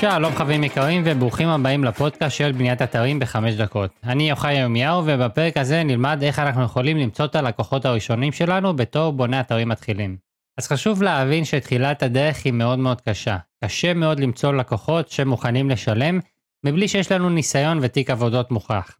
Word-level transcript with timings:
שלום 0.00 0.34
חברים 0.34 0.64
יקרים 0.64 1.02
וברוכים 1.04 1.48
הבאים 1.48 1.84
לפודקאסט 1.84 2.36
של 2.36 2.52
בניית 2.52 2.82
אתרים 2.82 3.18
בחמש 3.18 3.54
דקות. 3.54 3.90
אני 4.04 4.30
יוחאי 4.30 4.54
ירמיהו 4.54 5.02
ובפרק 5.06 5.56
הזה 5.56 5.82
נלמד 5.82 6.22
איך 6.22 6.38
אנחנו 6.38 6.62
יכולים 6.62 6.96
למצוא 6.96 7.24
את 7.24 7.34
הלקוחות 7.34 7.84
הראשונים 7.84 8.32
שלנו 8.32 8.76
בתור 8.76 9.12
בוני 9.12 9.40
אתרים 9.40 9.68
מתחילים. 9.68 10.16
אז 10.58 10.68
חשוב 10.68 11.02
להבין 11.02 11.44
שתחילת 11.44 12.02
הדרך 12.02 12.44
היא 12.44 12.52
מאוד 12.52 12.78
מאוד 12.78 13.00
קשה. 13.00 13.36
קשה 13.64 13.94
מאוד 13.94 14.20
למצוא 14.20 14.52
לקוחות 14.52 15.10
שמוכנים 15.10 15.70
לשלם 15.70 16.20
מבלי 16.64 16.88
שיש 16.88 17.12
לנו 17.12 17.30
ניסיון 17.30 17.78
ותיק 17.82 18.10
עבודות 18.10 18.50
מוכח. 18.50 18.96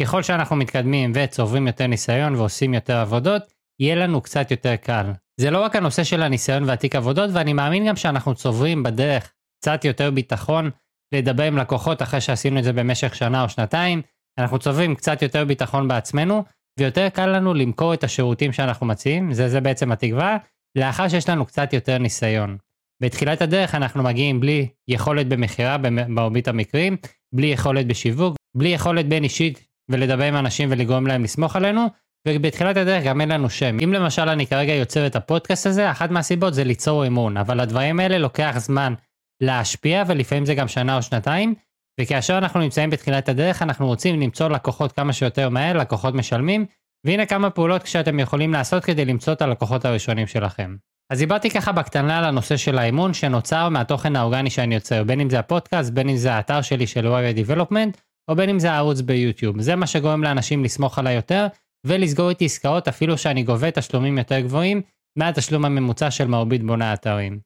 ככל 0.00 0.22
שאנחנו 0.22 0.56
מתקדמים 0.56 1.12
וצוברים 1.14 1.66
יותר 1.66 1.86
ניסיון 1.86 2.34
ועושים 2.34 2.74
יותר 2.74 2.96
עבודות, 2.96 3.42
יהיה 3.80 3.94
לנו 3.94 4.20
קצת 4.20 4.50
יותר 4.50 4.76
קל. 4.76 5.06
זה 5.36 5.50
לא 5.50 5.62
רק 5.62 5.76
הנושא 5.76 6.04
של 6.04 6.22
הניסיון 6.22 6.64
והתיק 6.64 6.96
עבודות 6.96 7.30
ואני 7.32 7.52
מאמין 7.52 7.88
גם 7.88 7.96
שאנחנו 7.96 8.34
צוברים 8.34 8.82
בדרך 8.82 9.33
קצת 9.64 9.84
יותר 9.84 10.10
ביטחון 10.10 10.70
לדבר 11.14 11.42
עם 11.42 11.58
לקוחות 11.58 12.02
אחרי 12.02 12.20
שעשינו 12.20 12.58
את 12.58 12.64
זה 12.64 12.72
במשך 12.72 13.14
שנה 13.14 13.42
או 13.42 13.48
שנתיים, 13.48 14.02
אנחנו 14.38 14.58
צוברים 14.58 14.94
קצת 14.94 15.22
יותר 15.22 15.44
ביטחון 15.44 15.88
בעצמנו, 15.88 16.44
ויותר 16.80 17.08
קל 17.08 17.26
לנו 17.26 17.54
למכור 17.54 17.94
את 17.94 18.04
השירותים 18.04 18.52
שאנחנו 18.52 18.86
מציעים, 18.86 19.32
זה, 19.32 19.48
זה 19.48 19.60
בעצם 19.60 19.92
התקווה, 19.92 20.36
לאחר 20.78 21.08
שיש 21.08 21.28
לנו 21.28 21.46
קצת 21.46 21.72
יותר 21.72 21.98
ניסיון. 21.98 22.56
בתחילת 23.02 23.42
הדרך 23.42 23.74
אנחנו 23.74 24.02
מגיעים 24.02 24.40
בלי 24.40 24.68
יכולת 24.88 25.28
במכירה 25.28 25.78
במרבית 25.78 26.48
המקרים, 26.48 26.96
בלי 27.34 27.46
יכולת 27.46 27.86
בשיווק, 27.86 28.36
בלי 28.56 28.68
יכולת 28.68 29.08
בין 29.08 29.24
אישית 29.24 29.66
ולדבר 29.90 30.24
עם 30.24 30.36
אנשים 30.36 30.68
ולגרום 30.72 31.06
להם 31.06 31.24
לסמוך 31.24 31.56
עלינו, 31.56 31.86
ובתחילת 32.28 32.76
הדרך 32.76 33.04
גם 33.04 33.20
אין 33.20 33.28
לנו 33.28 33.50
שם. 33.50 33.76
אם 33.84 33.92
למשל 33.92 34.28
אני 34.28 34.46
כרגע 34.46 34.74
יוצר 34.74 35.06
את 35.06 35.16
הפודקאסט 35.16 35.66
הזה, 35.66 35.90
אחת 35.90 36.10
מהסיבות 36.10 36.54
זה 36.54 36.64
ליצור 36.64 37.06
אמון, 37.06 37.36
אבל 37.36 37.60
הדברים 37.60 38.00
האלה 38.00 38.18
לוקח 38.18 38.54
זמן 38.58 38.94
להשפיע 39.40 40.04
ולפעמים 40.06 40.46
זה 40.46 40.54
גם 40.54 40.68
שנה 40.68 40.96
או 40.96 41.02
שנתיים 41.02 41.54
וכאשר 42.00 42.38
אנחנו 42.38 42.60
נמצאים 42.60 42.90
בתחילת 42.90 43.28
הדרך 43.28 43.62
אנחנו 43.62 43.86
רוצים 43.86 44.20
למצוא 44.20 44.48
לקוחות 44.48 44.92
כמה 44.92 45.12
שיותר 45.12 45.48
מהר, 45.48 45.76
לקוחות 45.76 46.14
משלמים 46.14 46.66
והנה 47.06 47.26
כמה 47.26 47.50
פעולות 47.50 47.86
שאתם 47.86 48.20
יכולים 48.20 48.52
לעשות 48.52 48.84
כדי 48.84 49.04
למצוא 49.04 49.32
את 49.32 49.42
הלקוחות 49.42 49.84
הראשונים 49.84 50.26
שלכם. 50.26 50.76
אז 51.12 51.18
דיברתי 51.18 51.50
ככה 51.50 51.72
בקטנה 51.72 52.18
על 52.18 52.24
הנושא 52.24 52.56
של 52.56 52.78
האימון 52.78 53.14
שנוצר 53.14 53.68
מהתוכן 53.68 54.16
האורגני 54.16 54.50
שאני 54.50 54.74
יוצר, 54.74 55.04
בין 55.04 55.20
אם 55.20 55.30
זה 55.30 55.38
הפודקאסט, 55.38 55.92
בין 55.92 56.08
אם 56.08 56.16
זה 56.16 56.32
האתר 56.32 56.62
שלי 56.62 56.86
של 56.86 57.06
Warrior 57.06 57.48
Development, 57.48 58.00
או 58.30 58.36
בין 58.36 58.50
אם 58.50 58.58
זה 58.58 58.72
הערוץ 58.72 59.00
ביוטיוב. 59.00 59.60
זה 59.60 59.76
מה 59.76 59.86
שגורם 59.86 60.24
לאנשים 60.24 60.64
לסמוך 60.64 60.98
עליי 60.98 61.14
יותר, 61.14 61.46
ולסגור 61.86 62.28
איתי 62.28 62.44
עסקאות 62.44 62.88
אפילו 62.88 63.18
שאני 63.18 63.42
גובה 63.42 63.70
תשלומים 63.70 64.18
יותר 64.18 64.40
גבוהים 64.40 64.82
מהתשלום 65.18 65.64
הממוצע 65.64 66.10
של 66.10 66.26
מרבית 66.28 66.62
בוני 66.62 66.84
האתרים. 66.84 67.40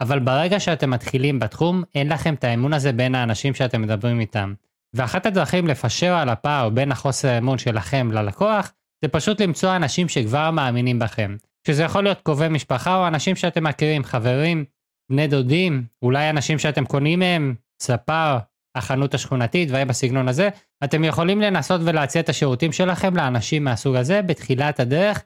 אבל 0.00 0.18
ברגע 0.18 0.60
שאתם 0.60 0.90
מתחילים 0.90 1.38
בתחום, 1.38 1.82
אין 1.94 2.12
לכם 2.12 2.34
את 2.34 2.44
האמון 2.44 2.72
הזה 2.72 2.92
בין 2.92 3.14
האנשים 3.14 3.54
שאתם 3.54 3.82
מדברים 3.82 4.20
איתם. 4.20 4.54
ואחת 4.94 5.26
הדרכים 5.26 5.66
לפשר 5.66 6.14
על 6.14 6.28
הפער 6.28 6.68
בין 6.68 6.92
החוסר 6.92 7.28
האמון 7.28 7.58
שלכם 7.58 8.12
ללקוח, 8.12 8.72
זה 9.04 9.08
פשוט 9.08 9.40
למצוא 9.40 9.76
אנשים 9.76 10.08
שכבר 10.08 10.50
מאמינים 10.50 10.98
בכם. 10.98 11.36
שזה 11.66 11.82
יכול 11.82 12.04
להיות 12.04 12.20
קרובי 12.20 12.48
משפחה 12.48 12.96
או 12.96 13.06
אנשים 13.06 13.36
שאתם 13.36 13.64
מכירים, 13.64 14.04
חברים, 14.04 14.64
בני 15.10 15.28
דודים, 15.28 15.84
אולי 16.02 16.30
אנשים 16.30 16.58
שאתם 16.58 16.84
קונים 16.84 17.18
מהם, 17.18 17.54
ספר, 17.82 18.38
החנות 18.74 19.14
השכונתית, 19.14 19.68
דברים 19.68 19.88
בסגנון 19.88 20.28
הזה, 20.28 20.48
אתם 20.84 21.04
יכולים 21.04 21.40
לנסות 21.40 21.80
ולהציע 21.84 22.22
את 22.22 22.28
השירותים 22.28 22.72
שלכם 22.72 23.16
לאנשים 23.16 23.64
מהסוג 23.64 23.96
הזה 23.96 24.22
בתחילת 24.22 24.80
הדרך, 24.80 25.24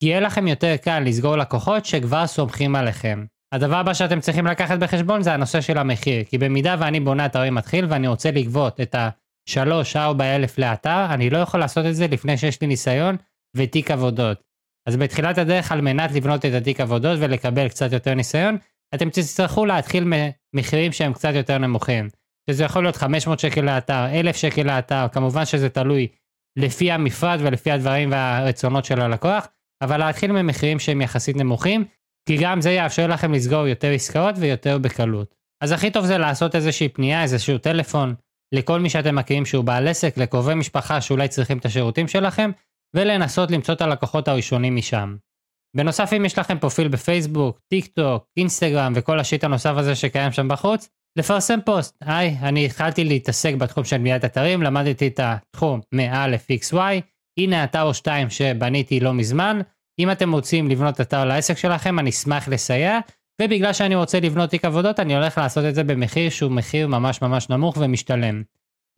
כי 0.00 0.06
יהיה 0.06 0.20
לכם 0.20 0.46
יותר 0.46 0.76
קל 0.76 1.00
לסגור 1.00 1.36
לקוחות 1.36 1.84
שכבר 1.84 2.26
סומכים 2.26 2.76
עליכם. 2.76 3.24
הדבר 3.52 3.76
הבא 3.76 3.94
שאתם 3.94 4.20
צריכים 4.20 4.46
לקחת 4.46 4.78
בחשבון 4.78 5.22
זה 5.22 5.34
הנושא 5.34 5.60
של 5.60 5.78
המחיר, 5.78 6.24
כי 6.24 6.38
במידה 6.38 6.76
ואני 6.78 7.00
בונה 7.00 7.26
אתרים 7.26 7.54
מתחיל 7.54 7.86
ואני 7.88 8.08
רוצה 8.08 8.30
לגבות 8.30 8.80
את 8.80 8.94
ה-3-4 8.94 10.22
אלף 10.22 10.58
לאתר, 10.58 11.06
אני 11.10 11.30
לא 11.30 11.38
יכול 11.38 11.60
לעשות 11.60 11.86
את 11.86 11.96
זה 11.96 12.06
לפני 12.06 12.36
שיש 12.36 12.60
לי 12.60 12.66
ניסיון 12.66 13.16
ותיק 13.56 13.90
עבודות. 13.90 14.42
אז 14.88 14.96
בתחילת 14.96 15.38
הדרך 15.38 15.72
על 15.72 15.80
מנת 15.80 16.12
לבנות 16.12 16.44
את 16.44 16.52
התיק 16.52 16.80
עבודות 16.80 17.18
ולקבל 17.20 17.68
קצת 17.68 17.92
יותר 17.92 18.14
ניסיון, 18.14 18.58
אתם 18.94 19.10
תצטרכו 19.10 19.66
להתחיל 19.66 20.04
ממחירים 20.54 20.92
שהם 20.92 21.12
קצת 21.12 21.30
יותר 21.34 21.58
נמוכים. 21.58 22.08
שזה 22.50 22.64
יכול 22.64 22.82
להיות 22.82 22.96
500 22.96 23.38
שקל 23.38 23.60
לאתר, 23.60 24.06
1,000 24.14 24.36
שקל 24.36 24.62
לאתר, 24.62 25.06
כמובן 25.12 25.44
שזה 25.44 25.68
תלוי 25.68 26.08
לפי 26.58 26.92
המפרט 26.92 27.40
ולפי 27.42 27.70
הדברים 27.70 28.12
והרצונות 28.12 28.84
של 28.84 29.00
הלקוח, 29.00 29.48
אבל 29.82 29.96
להתחיל 29.96 30.32
ממחירים 30.32 30.78
שהם 30.78 31.00
יחסית 31.00 31.36
נמוכים, 31.36 31.84
כי 32.28 32.36
גם 32.36 32.60
זה 32.60 32.70
יאפשר 32.70 33.06
לכם 33.06 33.32
לסגור 33.32 33.66
יותר 33.66 33.90
עסקאות 33.90 34.34
ויותר 34.38 34.78
בקלות. 34.78 35.34
אז 35.64 35.72
הכי 35.72 35.90
טוב 35.90 36.06
זה 36.06 36.18
לעשות 36.18 36.54
איזושהי 36.54 36.88
פנייה, 36.88 37.22
איזשהו 37.22 37.58
טלפון, 37.58 38.14
לכל 38.54 38.80
מי 38.80 38.90
שאתם 38.90 39.14
מכירים 39.14 39.46
שהוא 39.46 39.64
בעל 39.64 39.88
עסק, 39.88 40.18
לקרובי 40.18 40.54
משפחה 40.54 41.00
שאולי 41.00 41.28
צריכים 41.28 41.58
את 41.58 41.64
השירותים 41.64 42.08
שלכם, 42.08 42.50
ולנסות 42.96 43.50
למצוא 43.50 43.74
את 43.74 43.80
הלקוחות 43.80 44.28
הראשונים 44.28 44.76
משם. 44.76 45.16
בנוסף 45.76 46.12
אם 46.16 46.24
יש 46.24 46.38
לכם 46.38 46.58
פרופיל 46.58 46.88
בפייסבוק, 46.88 47.60
טיק 47.68 47.86
טוק, 47.86 48.24
אינסטגרם 48.36 48.92
וכל 48.96 49.20
ה 49.20 49.25
shit 49.25 49.44
הנוסף 49.44 49.72
הזה 49.76 49.94
שקיים 49.94 50.32
שם 50.32 50.48
בחוץ, 50.48 50.88
לפרסם 51.18 51.58
פוסט. 51.64 51.96
היי, 52.00 52.36
אני 52.42 52.66
התחלתי 52.66 53.04
להתעסק 53.04 53.54
בתחום 53.54 53.84
של 53.84 53.98
בניית 53.98 54.24
אתרים, 54.24 54.62
למדתי 54.62 55.06
את 55.06 55.20
התחום 55.22 55.80
מ-א' 55.94 56.36
XY, 56.52 56.76
הנה 57.38 57.64
אתר 57.64 57.82
או 57.82 57.94
שתיים 57.94 58.30
שבניתי 58.30 59.00
לא 59.00 59.14
מזמן, 59.14 59.60
אם 59.98 60.10
אתם 60.10 60.32
רוצים 60.32 60.68
לבנות 60.68 61.00
אתר 61.00 61.24
לעסק 61.24 61.58
שלכם, 61.58 61.98
אני 61.98 62.10
אשמח 62.10 62.48
לסייע, 62.48 62.98
ובגלל 63.42 63.72
שאני 63.72 63.94
רוצה 63.94 64.20
לבנות 64.20 64.50
תיק 64.50 64.64
עבודות, 64.64 65.00
אני 65.00 65.16
הולך 65.16 65.38
לעשות 65.38 65.64
את 65.64 65.74
זה 65.74 65.84
במחיר 65.84 66.30
שהוא 66.30 66.52
מחיר 66.52 66.88
ממש 66.88 67.22
ממש 67.22 67.50
נמוך 67.50 67.76
ומשתלם. 67.80 68.42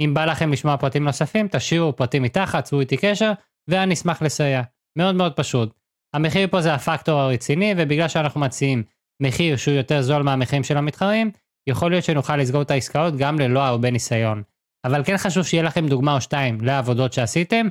אם 0.00 0.15
בא 0.15 0.25
לכם 0.25 0.53
לשמוע 0.53 0.77
פרטים 0.77 1.05
נוספים, 1.05 1.49
תשאירו 1.49 1.97
פרטים 1.97 2.22
מתחת, 2.22 2.65
צבו 2.65 2.81
איתי 2.81 2.97
קשר, 2.97 3.33
ואני 3.69 3.94
אשמח 3.94 4.22
לסייע. 4.22 4.62
מאוד 4.97 5.15
מאוד 5.15 5.33
פשוט. 5.33 5.75
המחיר 6.15 6.49
פה 6.50 6.61
זה 6.61 6.75
הפקטור 6.75 7.21
הרציני, 7.21 7.75
ובגלל 7.77 8.09
שאנחנו 8.09 8.41
מציעים 8.41 8.82
מחיר 9.22 9.56
שהוא 9.56 9.75
יותר 9.75 10.03
זול 10.03 10.22
מהמחירים 10.22 10.65
של 10.65 10.77
המתחרים, 10.77 11.31
יכול 11.67 11.91
להיות 11.91 12.05
שנוכל 12.05 12.37
לסגור 12.37 12.62
את 12.62 12.71
העסקאות 12.71 13.17
גם 13.17 13.38
ללא 13.38 13.61
הרבה 13.61 13.91
ניסיון. 13.91 14.43
אבל 14.84 15.05
כן 15.05 15.17
חשוב 15.17 15.44
שיהיה 15.44 15.62
לכם 15.62 15.88
דוגמה 15.88 16.15
או 16.15 16.21
שתיים 16.21 16.61
לעבודות 16.61 17.12
שעשיתם, 17.12 17.69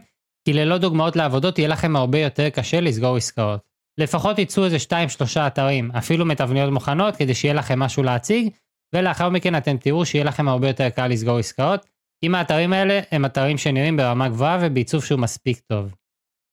כי 0.50 0.54
ללא 0.54 0.78
דוגמאות 0.78 1.16
לעבודות 1.16 1.60
יהיה 1.60 1.68
לכם 1.68 1.96
הרבה 1.96 2.20
יותר 2.20 2.50
קשה 2.50 2.82
לסגור 2.82 3.16
עסקאות. 3.18 3.60
לפחות 3.98 4.40
ייצאו 4.40 4.66
איזה 4.66 4.78
2-3 4.78 4.92
אתרים, 5.48 5.92
אפילו 5.92 6.26
מתבניות 6.26 6.74
מוכנות, 6.74 7.16
כדי 7.16 7.34
שיהיה 7.34 7.54
לכם 7.54 7.80
משהו 7.80 8.04
להציג, 8.04 8.50
ולאחר 8.96 9.30
מכן 9.30 9.58
אתם 9.58 9.78
תראו 9.78 10.06
שיהיה 10.06 10.26
לכם 10.26 10.48
הרבה 10.48 10.68
יותר 10.68 10.90
קל 10.90 11.08
לסגור 11.08 11.38
עסקאות, 11.38 11.86
אם 12.24 12.36
האתרים 12.36 12.74
האלה 12.74 13.00
הם 13.12 13.26
אתרים 13.26 13.58
שנראים 13.58 13.98
ברמה 13.98 14.30
גבוהה 14.30 14.58
ובעיצוב 14.62 15.06
שהוא 15.06 15.20
מספיק 15.20 15.60
טוב. 15.60 15.94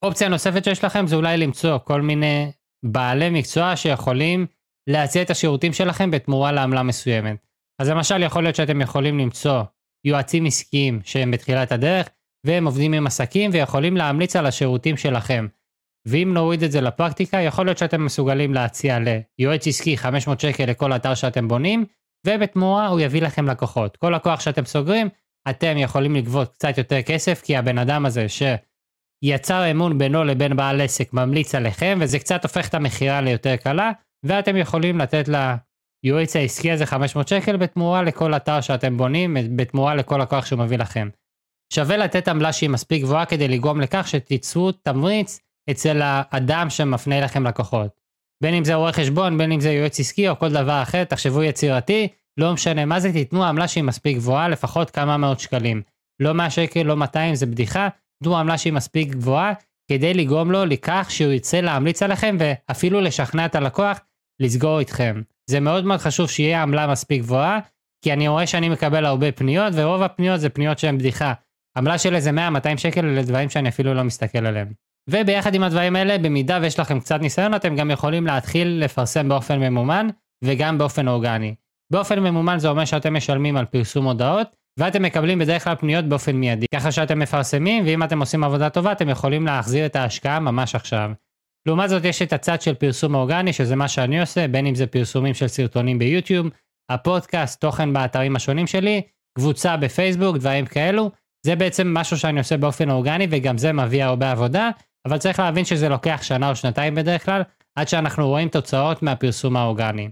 אופציה 0.05 0.29
נוספת 0.29 0.63
שיש 0.63 0.83
לכם 0.83 1.07
זה 1.07 1.15
אולי 1.15 1.37
למצוא 1.37 1.77
כל 1.77 2.01
מיני 2.01 2.51
בעלי 2.85 3.29
מקצוע 3.29 3.75
שיכולים 3.75 4.45
להציע 4.89 5.21
את 5.21 5.29
השירותים 5.29 5.73
שלכם 5.73 6.11
בתמורה 6.11 6.51
לעמלה 6.51 6.83
מסוימת. 6.83 7.37
אז 7.81 7.89
למשל 7.89 8.23
יכול 8.23 8.43
להיות 8.43 8.55
שאתם 8.55 8.81
יכולים 8.81 9.19
למצוא 9.19 9.61
יועצים 10.05 10.45
עסקיים 10.45 10.99
שהם 11.03 11.31
בתחילת 11.31 11.71
הדרך, 11.71 12.09
והם 12.43 12.65
עובדים 12.65 12.93
עם 12.93 13.07
עסקים 13.07 13.51
ויכולים 13.53 13.97
להמליץ 13.97 14.35
על 14.35 14.45
השירותים 14.45 14.97
שלכם. 14.97 15.47
ואם 16.07 16.31
נוריד 16.33 16.63
את 16.63 16.71
זה 16.71 16.81
לפרקטיקה, 16.81 17.37
יכול 17.37 17.65
להיות 17.65 17.77
שאתם 17.77 18.05
מסוגלים 18.05 18.53
להציע 18.53 18.97
ליועץ 19.39 19.67
עסקי 19.67 19.97
500 19.97 20.39
שקל 20.39 20.65
לכל 20.65 20.93
אתר 20.93 21.13
שאתם 21.13 21.47
בונים, 21.47 21.85
ובתמורה 22.27 22.87
הוא 22.87 22.99
יביא 22.99 23.21
לכם 23.21 23.47
לקוחות. 23.47 23.97
כל 23.97 24.13
לקוח 24.15 24.39
שאתם 24.39 24.65
סוגרים, 24.65 25.09
אתם 25.49 25.77
יכולים 25.77 26.15
לגבות 26.15 26.53
קצת 26.53 26.77
יותר 26.77 27.01
כסף, 27.01 27.41
כי 27.41 27.57
הבן 27.57 27.77
אדם 27.77 28.05
הזה 28.05 28.25
שיצר 28.29 29.71
אמון 29.71 29.97
בינו 29.97 30.23
לבין 30.23 30.55
בעל 30.55 30.81
עסק 30.81 31.13
ממליץ 31.13 31.55
עליכם, 31.55 31.97
וזה 32.01 32.19
קצת 32.19 32.43
הופך 32.43 32.67
את 32.67 32.73
המכירה 32.73 33.21
ליותר 33.21 33.55
קלה, 33.55 33.91
ואתם 34.23 34.57
יכולים 34.57 34.97
לתת 34.97 35.29
ליועץ 36.03 36.35
העסקי 36.35 36.71
הזה 36.71 36.85
500 36.85 37.27
שקל 37.27 37.57
בתמורה 37.57 38.03
לכל 38.03 38.33
אתר 38.35 38.61
שאתם 38.61 38.97
בונים, 38.97 39.37
בתמורה 39.55 39.95
לכל 39.95 40.17
לקוח 40.21 40.45
שהוא 40.45 40.59
מביא 40.59 40.77
לכם. 40.77 41.09
שווה 41.73 41.97
לתת 41.97 42.27
עמלה 42.27 42.53
שהיא 42.53 42.69
מספיק 42.69 43.01
גבוהה 43.01 43.25
כדי 43.25 43.47
לגרום 43.47 43.81
לכך 43.81 44.07
שתיצרו 44.07 44.71
תמריץ 44.71 45.39
אצל 45.71 46.01
האדם 46.03 46.69
שמפנה 46.69 47.21
לכם 47.21 47.47
לקוחות. 47.47 47.99
בין 48.43 48.53
אם 48.53 48.63
זה 48.63 48.75
רואה 48.75 48.93
חשבון, 48.93 49.37
בין 49.37 49.51
אם 49.51 49.59
זה 49.59 49.71
יועץ 49.71 49.99
עסקי 49.99 50.29
או 50.29 50.39
כל 50.39 50.49
דבר 50.49 50.81
אחר, 50.81 51.03
תחשבו 51.03 51.43
יצירתי, 51.43 52.07
לא 52.39 52.53
משנה 52.53 52.85
מה 52.85 52.99
זה, 52.99 53.11
תיתנו 53.11 53.45
עמלה 53.45 53.67
שהיא 53.67 53.83
מספיק 53.83 54.17
גבוהה, 54.17 54.49
לפחות 54.49 54.89
כמה 54.89 55.17
מאות 55.17 55.39
שקלים. 55.39 55.81
לא 56.19 56.33
100 56.33 56.49
שקל, 56.49 56.83
לא 56.83 56.95
200, 56.95 57.35
זה 57.35 57.45
בדיחה, 57.45 57.87
תנו 58.23 58.37
עמלה 58.37 58.57
שהיא 58.57 58.73
מספיק 58.73 59.09
גבוהה, 59.09 59.53
כדי 59.91 60.13
לגרום 60.13 60.51
לו 60.51 60.65
לכך 60.65 61.07
שהוא 61.09 61.31
יצא 61.31 61.59
להמליץ 61.59 62.03
עליכם 62.03 62.37
ואפילו 62.39 63.01
לשכנע 63.01 63.45
את 63.45 63.55
הלקוח 63.55 63.99
לסגור 64.39 64.79
איתכם. 64.79 65.21
זה 65.49 65.59
מאוד 65.59 65.85
מאוד 65.85 65.99
חשוב 65.99 66.29
שיהיה 66.29 66.61
עמלה 66.61 66.87
מספיק 66.87 67.21
גבוהה, 67.21 67.59
כי 68.03 68.13
אני 68.13 68.27
רואה 68.27 68.47
שאני 68.47 68.69
מקבל 68.69 69.05
הרבה 69.05 69.31
פניות, 69.31 69.73
ורוב 69.75 70.01
הפניות 70.01 70.39
זה 70.39 70.49
פניות 70.49 70.79
שהן 70.79 70.97
בדיחה. 70.97 71.33
עמלה 71.77 71.97
של 71.97 72.15
איזה 72.15 72.31
100-200 72.31 72.77
שקל 72.77 73.05
לדברים 73.05 73.49
שאני 73.49 73.69
אפילו 73.69 73.93
לא 73.93 74.03
מסתכל 74.03 74.45
עליהם. 74.45 74.67
וביחד 75.09 75.55
עם 75.55 75.63
הדברים 75.63 75.95
האלה, 75.95 76.17
במידה 76.17 76.59
ויש 76.61 76.79
לכם 76.79 76.99
קצת 76.99 77.21
ניסיון, 77.21 77.55
אתם 77.55 77.75
גם 77.75 77.91
יכולים 77.91 78.27
להתחיל 78.27 78.67
לפרסם 78.83 79.29
באופן 79.29 79.59
ממומן 79.59 80.07
וגם 80.43 80.77
באופן 80.77 81.07
אורגני. 81.07 81.55
באופן 81.93 82.19
ממומן 82.19 82.59
זה 82.59 82.69
אומר 82.69 82.85
שאתם 82.85 83.13
משלמים 83.13 83.57
על 83.57 83.65
פרסום 83.65 84.05
הודעות, 84.05 84.47
ואתם 84.79 85.03
מקבלים 85.03 85.39
בדרך 85.39 85.63
כלל 85.63 85.75
פניות 85.75 86.05
באופן 86.05 86.35
מיידי, 86.35 86.65
ככה 86.75 86.91
שאתם 86.91 87.19
מפרסמים, 87.19 87.85
ואם 87.85 88.03
אתם 88.03 88.19
עושים 88.19 88.43
עבודה 88.43 88.69
טובה, 88.69 88.91
אתם 88.91 89.09
יכולים 89.09 89.45
להחזיר 89.45 89.85
את 89.85 89.95
ההשקעה 89.95 90.39
ממש 90.39 90.75
עכשיו. 90.75 91.11
לעומת 91.67 91.89
זאת 91.89 92.05
יש 92.05 92.21
את 92.21 92.33
הצד 92.33 92.61
של 92.61 92.73
פרסום 92.73 93.15
אורגני, 93.15 93.53
שזה 93.53 93.75
מה 93.75 93.87
שאני 93.87 94.21
עושה, 94.21 94.47
בין 94.47 94.65
אם 94.65 94.75
זה 94.75 94.87
פרסומים 94.87 95.33
של 95.33 95.47
סרטונים 95.47 95.99
ביוטיוב, 95.99 96.47
הפודקאסט, 96.91 97.61
תוכן 97.61 97.93
באתרים 97.93 98.35
השונים 98.35 98.67
שלי, 98.67 99.01
קבוצה 99.37 99.77
בפייסבוק, 99.77 100.37
דברים 100.37 100.65
כאלו. 100.65 101.11
זה 101.47 101.55
בעצם 101.55 101.93
משהו 101.93 102.17
שאני 102.17 102.39
עושה 102.39 102.57
באופן 102.57 102.89
אורגני, 102.89 103.27
וגם 103.29 103.57
זה 103.57 103.73
מביא 103.73 104.03
הרבה 104.03 104.31
עבודה, 104.31 104.69
אבל 105.07 105.17
צריך 105.17 105.39
להבין 105.39 105.65
שזה 105.65 105.89
לוקח 105.89 106.19
שנה 106.23 106.49
או 106.49 106.55
שנתיים 106.55 106.95
בדרך 106.95 107.25
כלל, 107.25 107.41
עד 107.75 107.87
שאנחנו 107.87 108.27
רואים 108.27 108.49
תוצאות 108.49 109.03
מהפרסום 109.03 109.57
האורגני. 109.57 110.09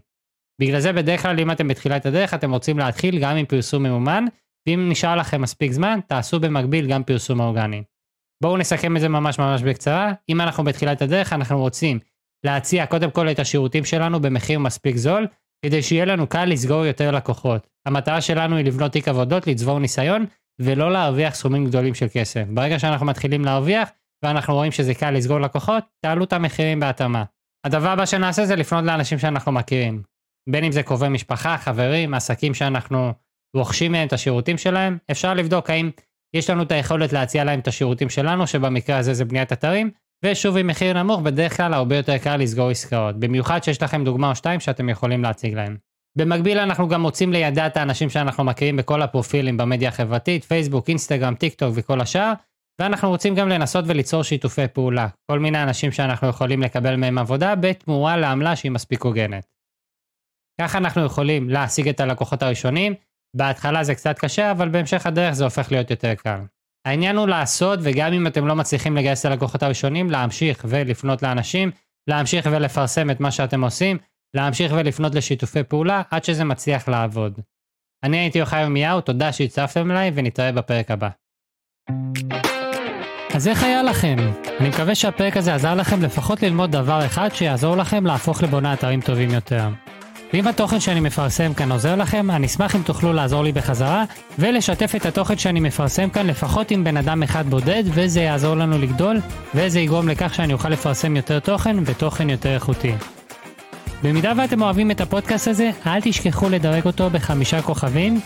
בגלל 0.61 0.79
זה 0.79 0.93
בדרך 0.93 1.21
כלל 1.21 1.39
אם 1.39 1.51
אתם 1.51 1.67
בתחילת 1.67 2.05
הדרך 2.05 2.33
אתם 2.33 2.51
רוצים 2.51 2.79
להתחיל 2.79 3.19
גם 3.19 3.35
עם 3.35 3.45
פרסום 3.45 3.83
ממומן, 3.83 4.25
ואם 4.67 4.89
נשאר 4.89 5.15
לכם 5.15 5.41
מספיק 5.41 5.71
זמן, 5.71 5.99
תעשו 6.07 6.39
במקביל 6.39 6.87
גם 6.87 7.03
פרסום 7.03 7.39
אורגני. 7.39 7.83
בואו 8.43 8.57
נסכם 8.57 8.95
את 8.95 9.01
זה 9.01 9.09
ממש 9.09 9.39
ממש 9.39 9.61
בקצרה. 9.61 10.13
אם 10.29 10.41
אנחנו 10.41 10.63
בתחילת 10.63 11.01
הדרך, 11.01 11.33
אנחנו 11.33 11.59
רוצים 11.59 11.99
להציע 12.45 12.85
קודם 12.85 13.11
כל 13.11 13.31
את 13.31 13.39
השירותים 13.39 13.85
שלנו 13.85 14.19
במחיר 14.19 14.59
מספיק 14.59 14.95
זול, 14.95 15.27
כדי 15.65 15.81
שיהיה 15.81 16.05
לנו 16.05 16.27
קל 16.27 16.45
לסגור 16.45 16.85
יותר 16.85 17.11
לקוחות. 17.11 17.67
המטרה 17.85 18.21
שלנו 18.21 18.55
היא 18.55 18.65
לבנות 18.65 18.91
תיק 18.91 19.07
עבודות, 19.07 19.47
לצבור 19.47 19.79
ניסיון, 19.79 20.25
ולא 20.61 20.91
להרוויח 20.91 21.35
סכומים 21.35 21.65
גדולים 21.65 21.93
של 21.93 22.07
כסף. 22.13 22.43
ברגע 22.49 22.79
שאנחנו 22.79 23.05
מתחילים 23.05 23.45
להרוויח, 23.45 23.89
ואנחנו 24.23 24.53
רואים 24.53 24.71
שזה 24.71 24.93
קל 24.93 25.11
לסגור 25.11 25.39
לקוחות, 25.39 25.83
תעלו 26.05 26.23
את 26.23 26.33
המחירים 26.33 26.79
בהתאמה. 26.79 27.23
הדבר 27.65 27.89
הבא 27.89 28.05
שנעשה 28.05 28.45
זה 28.45 28.55
לפנות 28.55 28.83
לאנשים 28.83 29.19
שאנחנו 29.19 29.51
מכירים. 29.51 30.03
בין 30.49 30.63
אם 30.63 30.71
זה 30.71 30.83
קרובי 30.83 31.09
משפחה, 31.09 31.57
חברים, 31.57 32.13
עסקים 32.13 32.53
שאנחנו 32.53 33.13
רוכשים 33.55 33.91
מהם 33.91 34.07
את 34.07 34.13
השירותים 34.13 34.57
שלהם, 34.57 34.97
אפשר 35.11 35.33
לבדוק 35.33 35.69
האם 35.69 35.89
יש 36.35 36.49
לנו 36.49 36.63
את 36.63 36.71
היכולת 36.71 37.13
להציע 37.13 37.43
להם 37.43 37.59
את 37.59 37.67
השירותים 37.67 38.09
שלנו, 38.09 38.47
שבמקרה 38.47 38.97
הזה 38.97 39.13
זה 39.13 39.25
בניית 39.25 39.53
אתרים, 39.53 39.91
ושוב 40.25 40.57
עם 40.57 40.67
מחיר 40.67 41.03
נמוך, 41.03 41.21
בדרך 41.21 41.57
כלל 41.57 41.73
הרבה 41.73 41.97
יותר 41.97 42.17
קל 42.17 42.37
לסגור 42.37 42.69
עסקאות, 42.69 43.19
במיוחד 43.19 43.63
שיש 43.63 43.83
לכם 43.83 44.03
דוגמה 44.03 44.29
או 44.29 44.35
שתיים 44.35 44.59
שאתם 44.59 44.89
יכולים 44.89 45.23
להציג 45.23 45.53
להם. 45.53 45.77
במקביל 46.17 46.59
אנחנו 46.59 46.87
גם 46.87 47.03
רוצים 47.03 47.33
לידע 47.33 47.67
את 47.67 47.77
האנשים 47.77 48.09
שאנחנו 48.09 48.43
מכירים 48.43 48.77
בכל 48.77 49.01
הפרופילים 49.01 49.57
במדיה 49.57 49.89
החברתית, 49.89 50.43
פייסבוק, 50.43 50.89
אינסטגרם, 50.89 51.35
טיק 51.35 51.53
טוק 51.53 51.71
וכל 51.75 52.01
השאר, 52.01 52.33
ואנחנו 52.81 53.09
רוצים 53.09 53.35
גם 53.35 53.49
לנסות 53.49 53.85
וליצור 53.87 54.23
שיתופי 54.23 54.67
פעולה, 54.67 55.07
כל 55.31 55.39
מיני 55.39 55.63
אנשים 55.63 55.91
שאנחנו 55.91 56.27
יכולים 56.27 56.61
לקבל 56.61 56.95
מהם 56.95 57.17
עבודה 57.17 57.55
בתמורה 57.55 58.17
לעמלה 58.17 58.55
שהיא 58.55 58.71
מספיק 58.71 59.01
הוגנת. 59.01 59.45
ככה 60.61 60.77
אנחנו 60.77 61.05
יכולים 61.05 61.49
להשיג 61.49 61.87
את 61.87 61.99
הלקוחות 61.99 62.43
הראשונים, 62.43 62.93
בהתחלה 63.35 63.83
זה 63.83 63.95
קצת 63.95 64.19
קשה, 64.19 64.51
אבל 64.51 64.69
בהמשך 64.69 65.05
הדרך 65.05 65.33
זה 65.33 65.43
הופך 65.43 65.71
להיות 65.71 65.91
יותר 65.91 66.15
קל. 66.15 66.39
העניין 66.85 67.17
הוא 67.17 67.27
לעשות, 67.27 67.79
וגם 67.83 68.13
אם 68.13 68.27
אתם 68.27 68.47
לא 68.47 68.55
מצליחים 68.55 68.97
לגייס 68.97 69.25
את 69.25 69.31
הלקוחות 69.31 69.63
הראשונים, 69.63 70.09
להמשיך 70.09 70.65
ולפנות 70.69 71.23
לאנשים, 71.23 71.71
להמשיך 72.07 72.47
ולפרסם 72.51 73.09
את 73.09 73.19
מה 73.19 73.31
שאתם 73.31 73.63
עושים, 73.63 73.97
להמשיך 74.35 74.73
ולפנות 74.75 75.15
לשיתופי 75.15 75.63
פעולה, 75.63 76.01
עד 76.11 76.23
שזה 76.23 76.43
מצליח 76.43 76.87
לעבוד. 76.87 77.39
אני 78.03 78.17
הייתי 78.17 78.39
יוחאי 78.39 78.61
ירמיהו, 78.61 79.01
תודה 79.01 79.31
שהצטרפתם 79.31 79.91
אליי, 79.91 80.11
ונתראה 80.15 80.51
בפרק 80.51 80.91
הבא. 80.91 81.09
אז 83.33 83.47
איך 83.47 83.63
היה 83.63 83.83
לכם? 83.83 84.15
אני 84.59 84.69
מקווה 84.69 84.95
שהפרק 84.95 85.37
הזה 85.37 85.55
עזר 85.55 85.75
לכם 85.75 86.01
לפחות 86.01 86.43
ללמוד 86.43 86.71
דבר 86.71 87.05
אחד 87.05 87.29
שיעזור 87.33 87.77
לכם 87.77 88.05
להפוך 88.05 88.43
לבונה 88.43 88.73
אתרים 88.73 89.01
טובים 89.01 89.31
יותר. 89.31 89.69
ואם 90.33 90.47
התוכן 90.47 90.79
שאני 90.79 90.99
מפרסם 90.99 91.53
כאן 91.53 91.71
עוזר 91.71 91.95
לכם, 91.95 92.31
אני 92.31 92.47
אשמח 92.47 92.75
אם 92.75 92.81
תוכלו 92.81 93.13
לעזור 93.13 93.43
לי 93.43 93.51
בחזרה, 93.51 94.03
ולשתף 94.39 94.95
את 94.95 95.05
התוכן 95.05 95.37
שאני 95.37 95.59
מפרסם 95.59 96.09
כאן 96.09 96.27
לפחות 96.27 96.71
עם 96.71 96.83
בן 96.83 96.97
אדם 96.97 97.23
אחד 97.23 97.45
בודד, 97.49 97.83
וזה 97.85 98.21
יעזור 98.21 98.55
לנו 98.55 98.77
לגדול, 98.77 99.17
וזה 99.55 99.79
יגרום 99.79 100.09
לכך 100.09 100.33
שאני 100.33 100.53
אוכל 100.53 100.69
לפרסם 100.69 101.15
יותר 101.15 101.39
תוכן, 101.39 101.75
ותוכן 101.85 102.29
יותר 102.29 102.53
איכותי. 102.53 102.91
במידה 104.03 104.33
ואתם 104.37 104.61
אוהבים 104.61 104.91
את 104.91 105.01
הפודקאסט 105.01 105.47
הזה, 105.47 105.71
אל 105.87 106.01
תשכחו 106.01 106.49
לדרג 106.49 106.85
אותו 106.85 107.09
בחמישה 107.09 107.61
כוכבים, 107.61 108.19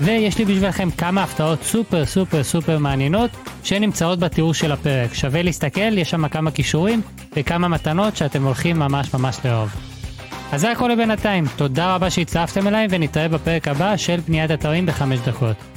ויש 0.00 0.38
לי 0.38 0.44
בשבילכם 0.44 0.90
כמה 0.90 1.22
הפתעות 1.22 1.62
סופר 1.62 2.04
סופר 2.04 2.44
סופר 2.44 2.78
מעניינות 2.78 3.30
שנמצאות 3.64 4.18
בתיאור 4.18 4.54
של 4.54 4.72
הפרק. 4.72 5.14
שווה 5.14 5.42
להסתכל, 5.42 5.98
יש 5.98 6.10
שם 6.10 6.28
כמה 6.28 6.50
כישורים 6.50 7.00
וכמה 7.36 7.68
מתנות 7.68 8.16
שאתם 8.16 8.44
הולכים 8.44 8.78
ממש 8.78 9.14
ממש 9.14 9.38
לאהוב. 9.44 9.70
אז 10.52 10.60
זה 10.60 10.70
הכל 10.70 10.88
לבינתיים, 10.88 11.44
תודה 11.56 11.94
רבה 11.94 12.10
שהצטרפתם 12.10 12.68
אליי 12.68 12.86
ונתראה 12.90 13.28
בפרק 13.28 13.68
הבא 13.68 13.96
של 13.96 14.20
בניית 14.28 14.50
אתרים 14.50 14.86
בחמש 14.86 15.18
דקות. 15.18 15.75